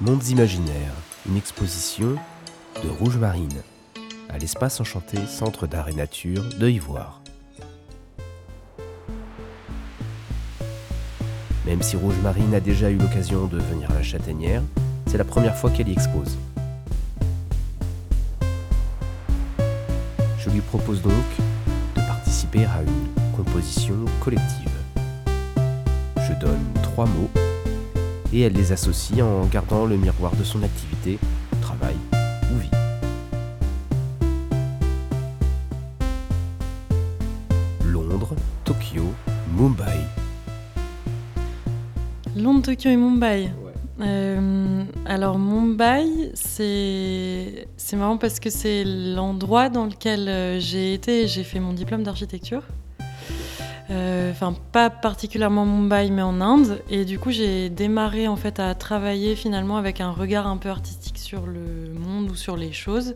[0.00, 0.94] Mondes imaginaires,
[1.28, 2.16] une exposition
[2.82, 3.62] de Rouge Marine
[4.30, 7.20] à l'espace enchanté Centre d'art et nature de Ivoire.
[11.66, 14.62] Même si Rouge Marine a déjà eu l'occasion de venir à la Châtaignière,
[15.06, 16.38] c'est la première fois qu'elle y expose.
[20.38, 21.49] Je lui propose donc
[22.50, 24.70] participer à une composition collective.
[26.16, 27.30] Je donne trois mots
[28.32, 31.18] et elle les associe en gardant le miroir de son activité,
[31.60, 31.96] travail
[32.52, 32.70] ou vie.
[37.84, 39.02] Londres, Tokyo,
[39.56, 39.84] Mumbai.
[42.36, 43.50] Londres, Tokyo et Mumbai.
[44.00, 51.26] Euh, alors Mumbai, c'est marrant parce que c'est l'endroit dans lequel euh, j'ai été.
[51.26, 52.62] J'ai fait mon diplôme d'architecture.
[53.90, 56.80] Euh, enfin, pas particulièrement Mumbai, mais en Inde.
[56.88, 60.68] Et du coup, j'ai démarré en fait à travailler finalement avec un regard un peu
[60.68, 63.14] artistique sur le monde ou sur les choses,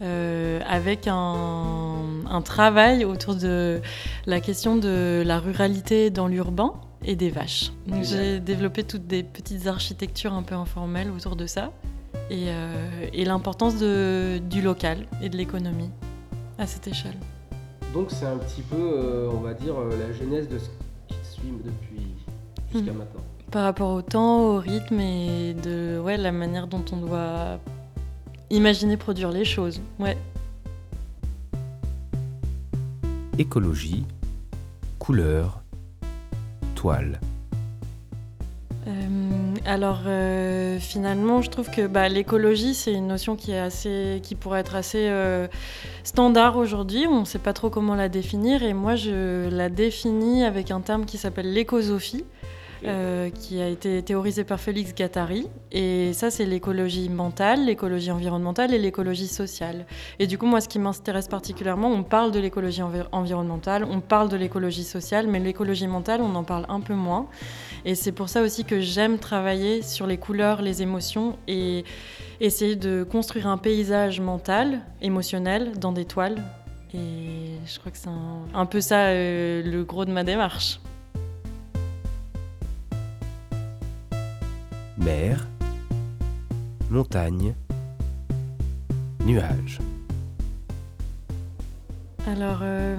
[0.00, 1.94] avec un,
[2.28, 3.80] un travail autour de
[4.26, 7.72] la question de la ruralité dans l'urbain et des vaches.
[7.86, 11.72] Donc j'ai développé toutes des petites architectures un peu informelles autour de ça
[12.30, 15.90] et, euh, et l'importance du local et de l'économie
[16.58, 17.16] à cette échelle.
[17.92, 20.64] Donc c'est un petit peu, euh, on va dire, euh, la genèse de ce
[21.08, 22.06] qui te suit depuis
[22.72, 22.98] jusqu'à Mhm.
[22.98, 23.20] maintenant.
[23.50, 27.60] Par rapport au temps, au rythme et de ouais, la manière dont on doit
[28.50, 29.80] imaginer produire les choses.
[30.00, 30.16] Ouais.
[33.38, 34.04] Écologie,
[34.98, 35.62] couleur,
[38.86, 44.20] Euh, alors euh, finalement, je trouve que bah, l'écologie, c'est une notion qui est assez,
[44.22, 45.48] qui pourrait être assez euh,
[46.04, 47.06] standard aujourd'hui.
[47.08, 50.80] On ne sait pas trop comment la définir, et moi je la définis avec un
[50.80, 52.24] terme qui s'appelle l'écosophie.
[52.84, 55.48] Euh, qui a été théorisé par Félix Guattari.
[55.72, 59.86] Et ça, c'est l'écologie mentale, l'écologie environnementale et l'écologie sociale.
[60.18, 64.00] Et du coup, moi, ce qui m'intéresse particulièrement, on parle de l'écologie envi- environnementale, on
[64.00, 67.26] parle de l'écologie sociale, mais l'écologie mentale, on en parle un peu moins.
[67.84, 71.84] Et c'est pour ça aussi que j'aime travailler sur les couleurs, les émotions et
[72.40, 76.42] essayer de construire un paysage mental, émotionnel, dans des toiles.
[76.94, 80.80] Et je crois que c'est un, un peu ça euh, le gros de ma démarche.
[85.06, 85.46] Mer,
[86.90, 87.54] montagne,
[89.24, 89.78] nuages.
[92.26, 92.96] Alors, euh,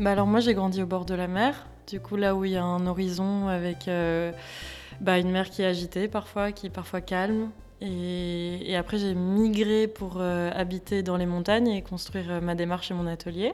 [0.00, 2.50] bah alors moi j'ai grandi au bord de la mer, du coup là où il
[2.50, 4.32] y a un horizon avec euh,
[5.00, 7.50] bah, une mer qui est agitée parfois, qui est parfois calme.
[7.80, 12.94] Et, après j'ai migré pour euh, habiter dans les montagnes et construire ma démarche et
[12.94, 13.52] mon atelier.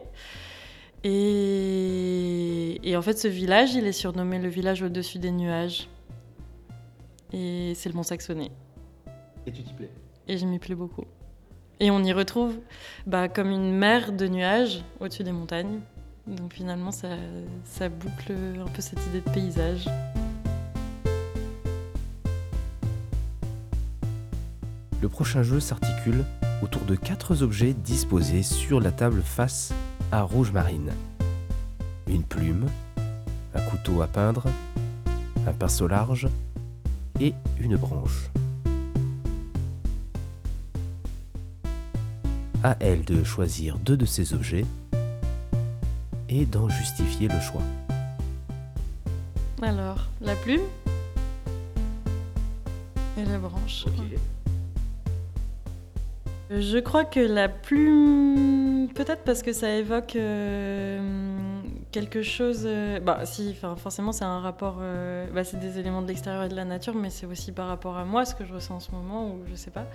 [1.05, 5.87] Et en fait ce village, il est surnommé le village au-dessus des nuages.
[7.33, 8.51] Et c'est le Mont Saxonais.
[9.47, 9.91] Et tu t'y plais
[10.29, 11.05] Et je m'y plais beaucoup.
[11.79, 12.59] Et on y retrouve
[13.07, 15.81] bah, comme une mer de nuages au-dessus des montagnes.
[16.27, 17.09] Donc finalement, ça,
[17.65, 19.89] ça boucle un peu cette idée de paysage.
[25.01, 26.25] Le prochain jeu s'articule
[26.63, 29.73] autour de quatre objets disposés sur la table face
[30.13, 30.91] à Rouge Marine.
[32.07, 32.67] Une plume,
[33.55, 34.45] un couteau à peindre,
[35.47, 36.29] un pinceau large
[37.21, 38.31] et une branche.
[42.63, 44.65] À elle de choisir deux de ces objets
[46.29, 47.63] et d'en justifier le choix.
[49.63, 50.63] Alors, la plume
[53.19, 53.85] et la branche.
[56.51, 61.60] Je crois que la plume, peut-être parce que ça évoque euh,
[61.91, 62.63] quelque chose.
[62.65, 64.79] euh, bah, si, forcément, c'est un rapport.
[64.81, 67.69] euh, bah, c'est des éléments de l'extérieur et de la nature, mais c'est aussi par
[67.69, 69.87] rapport à moi, ce que je ressens en ce moment, ou je sais pas.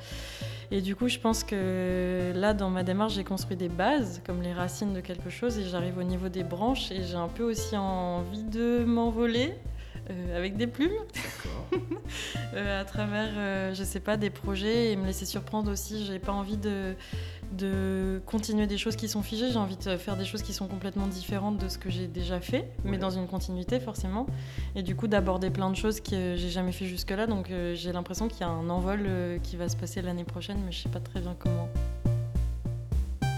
[0.71, 4.41] Et du coup, je pense que là, dans ma démarche, j'ai construit des bases, comme
[4.41, 7.43] les racines de quelque chose, et j'arrive au niveau des branches, et j'ai un peu
[7.43, 9.53] aussi envie de m'envoler.
[10.09, 10.91] Euh, avec des plumes
[12.53, 16.05] euh, à travers, euh, je sais pas, des projets et me laisser surprendre aussi.
[16.05, 16.93] J'ai pas envie de,
[17.53, 20.67] de continuer des choses qui sont figées, j'ai envie de faire des choses qui sont
[20.67, 24.27] complètement différentes de ce que j'ai déjà fait, mais dans une continuité forcément.
[24.75, 27.25] Et du coup, d'aborder plein de choses que j'ai jamais fait jusque-là.
[27.25, 29.09] Donc j'ai l'impression qu'il y a un envol
[29.41, 31.69] qui va se passer l'année prochaine, mais je sais pas très bien comment.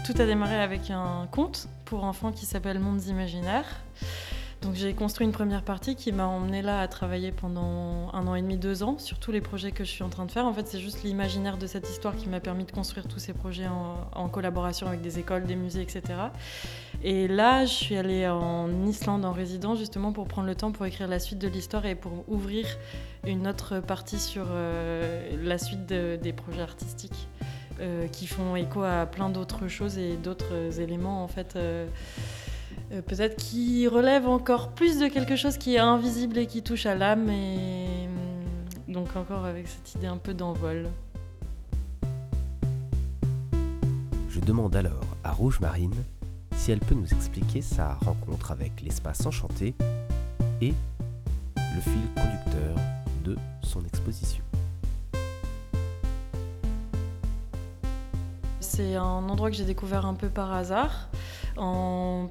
[0.04, 3.66] Tout a démarré avec un conte pour enfants qui s'appelle Mondes imaginaires.
[4.62, 8.34] Donc j'ai construit une première partie qui m'a emmené là à travailler pendant un an
[8.34, 10.46] et demi, deux ans sur tous les projets que je suis en train de faire.
[10.46, 13.32] En fait, c'est juste l'imaginaire de cette histoire qui m'a permis de construire tous ces
[13.32, 16.02] projets en, collaboration avec des écoles, des musées, etc.
[17.04, 20.84] Et là, je suis allée en Islande en résidence justement pour prendre le temps pour
[20.86, 22.66] écrire la suite de l'histoire et pour ouvrir
[23.26, 27.28] une autre partie sur euh, la suite des projets artistiques
[27.80, 31.54] euh, qui font écho à plein d'autres choses et d'autres éléments en fait.
[31.54, 31.86] Euh,
[32.90, 36.86] euh, peut-être qui relève encore plus de quelque chose qui est invisible et qui touche
[36.86, 40.88] à l'âme, et hum, donc encore avec cette idée un peu d'envol.
[44.30, 45.94] Je demande alors à Rouge Marine
[46.56, 49.74] si elle peut nous expliquer sa rencontre avec l'espace enchanté
[50.60, 50.72] et
[51.56, 52.76] le fil conducteur
[53.24, 54.42] de son exposition.
[58.60, 61.07] C'est un endroit que j'ai découvert un peu par hasard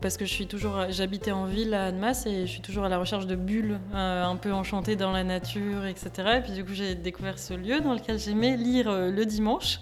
[0.02, 2.90] parce que je suis toujours, j'habitais en ville à Annemasse et je suis toujours à
[2.90, 6.10] la recherche de bulles euh, un peu enchantées dans la nature, etc.
[6.38, 9.80] Et puis du coup, j'ai découvert ce lieu dans lequel j'aimais lire euh, le dimanche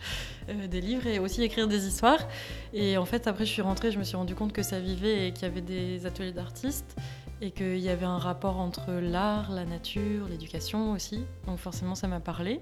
[0.49, 2.27] euh, des livres et aussi écrire des histoires.
[2.73, 5.27] Et en fait, après, je suis rentrée, je me suis rendu compte que ça vivait
[5.27, 6.95] et qu'il y avait des ateliers d'artistes
[7.41, 11.23] et qu'il y avait un rapport entre l'art, la nature, l'éducation aussi.
[11.45, 12.61] Donc forcément, ça m'a parlé.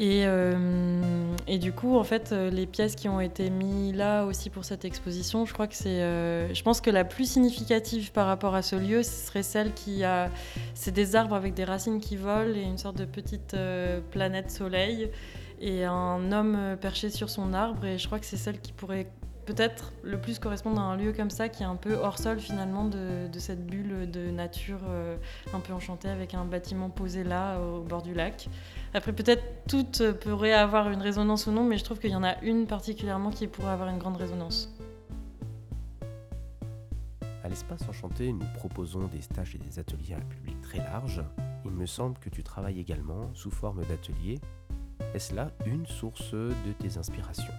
[0.00, 1.13] Euh,
[1.46, 4.64] et, du coup, en fait, euh, les pièces qui ont été mises là aussi pour
[4.64, 6.02] cette exposition, je crois que c'est.
[6.02, 9.72] Euh, je pense que la plus significative par rapport à ce lieu, ce serait celle
[9.74, 10.30] qui a.
[10.74, 13.56] C'est des arbres avec des racines qui volent et une sorte de petite
[14.10, 15.10] planète soleil
[15.60, 17.84] et un homme perché sur son arbre.
[17.84, 19.08] Et je crois que c'est celle qui pourrait
[19.46, 22.40] peut-être le plus correspondre à un lieu comme ça qui est un peu hors sol
[22.40, 24.80] finalement de, cette bulle de nature
[25.52, 28.48] un peu enchantée avec un bâtiment posé là au bord du lac.
[28.94, 32.24] Après, peut-être toutes pourraient avoir une résonance ou non, mais je trouve qu'il y en
[32.24, 34.70] a une particulièrement qui pourrait avoir une grande résonance.
[37.44, 41.22] À l'espace enchanté, nous proposons des stages et des ateliers à un public très large.
[41.66, 44.40] Il me semble que tu travailles également sous forme d'atelier.
[45.12, 47.52] Est-ce là une source de tes inspirations?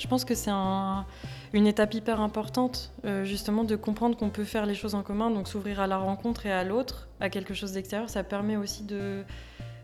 [0.00, 4.64] Je pense que c'est une étape hyper importante, euh, justement, de comprendre qu'on peut faire
[4.64, 7.72] les choses en commun, donc s'ouvrir à la rencontre et à l'autre, à quelque chose
[7.72, 8.08] d'extérieur.
[8.08, 9.24] Ça permet aussi de,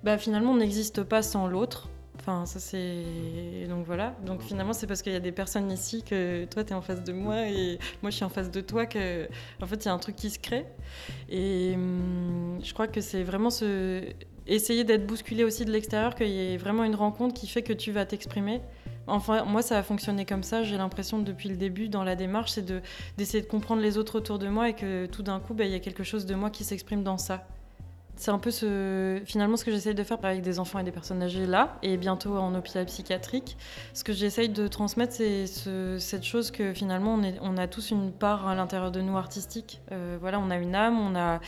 [0.03, 1.89] bah, finalement, on n'existe pas sans l'autre.
[2.19, 3.67] Enfin, ça c'est.
[3.69, 4.17] Donc voilà.
[4.25, 6.81] Donc finalement, c'est parce qu'il y a des personnes ici que toi, tu es en
[6.81, 9.29] face de moi et moi, je suis en face de toi que,
[9.63, 10.65] en fait, il y a un truc qui se crée.
[11.29, 14.03] Et hum, je crois que c'est vraiment ce.
[14.47, 17.73] Essayer d'être bousculé aussi de l'extérieur, qu'il y ait vraiment une rencontre qui fait que
[17.75, 18.63] tu vas t'exprimer.
[19.07, 20.63] Enfin, moi, ça a fonctionné comme ça.
[20.63, 22.67] J'ai l'impression depuis le début dans la démarche, c'est
[23.17, 25.71] d'essayer de, comprendre les autres autour de moi et que tout d'un coup, bah, il
[25.71, 27.47] y a quelque chose de moi qui s'exprime dans ça.
[28.19, 30.91] C'est un peu ce, finalement ce que j'essaye de faire avec des enfants et des
[30.91, 33.59] personnes âgées là, et bientôt en hôpital psychiatrique.
[33.93, 38.49] Ce que j'essaye de transmettre, c'est cette chose que finalement on, a tous une part
[38.49, 39.83] à l'intérieur de nous artistique.
[39.93, 41.41] Euh, voilà, on a une âme, on a,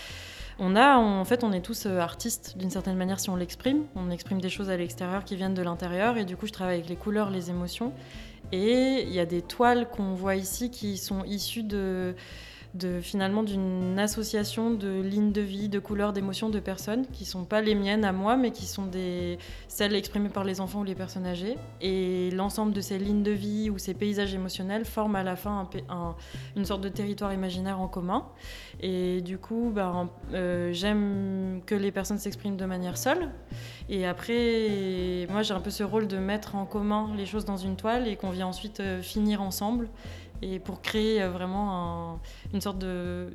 [0.59, 3.85] on a, en fait, on est tous euh, artistes d'une certaine manière si on l'exprime.
[3.95, 6.77] On exprime des choses à l'extérieur qui viennent de l'intérieur, et du coup, je travaille
[6.77, 7.93] avec les couleurs, les émotions.
[8.51, 12.15] Et il y a des toiles qu'on voit ici qui sont issues de
[13.03, 17.61] finalement d'une association de lignes de vie, de couleurs, d'émotions de personnes qui sont pas
[17.61, 19.39] les miennes à moi, mais qui sont des
[19.69, 21.57] celles exprimées par les enfants ou les personnes âgées.
[21.81, 25.69] Et l'ensemble de ces lignes de vie ou ces paysages émotionnels forment à la fin
[26.57, 28.27] une sorte de territoire imaginaire en commun.
[28.81, 33.31] Et du coup, ben, euh, j'aime que les personnes s'expriment de manière seule.
[33.89, 37.57] Et après, moi, j'ai un peu ce rôle de mettre en commun les choses dans
[37.57, 39.89] une toile et qu'on vient ensuite euh, finir ensemble
[40.43, 42.21] et pour créer euh, vraiment un,
[42.55, 43.29] une sorte de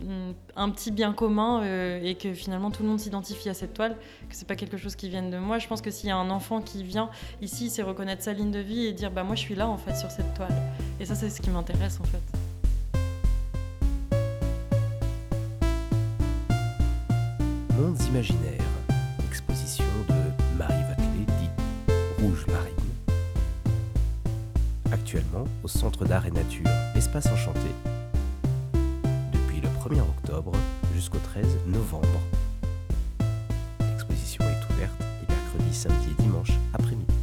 [0.56, 3.96] un petit bien commun euh, et que finalement tout le monde s'identifie à cette toile,
[4.30, 5.60] que c'est pas quelque chose qui vienne de moi.
[5.60, 7.10] Je pense que s'il y a un enfant qui vient
[7.42, 9.78] ici, c'est reconnaître sa ligne de vie et dire bah moi je suis là en
[9.78, 10.56] fait sur cette toile.
[11.00, 12.22] Et ça c'est ce qui m'intéresse en fait.
[17.76, 18.62] Mondes imaginaires,
[19.28, 22.72] exposition de Marie Vatelet dit Rouge Marie
[24.92, 26.70] actuellement au Centre d'art et nature
[27.16, 27.70] Espace Enchanté
[29.32, 30.52] depuis le 1er octobre
[30.96, 32.08] jusqu'au 13 novembre.
[33.82, 37.14] L'exposition est ouverte les mercredis, samedi et dimanche après-midi.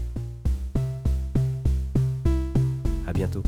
[3.08, 3.42] A bientôt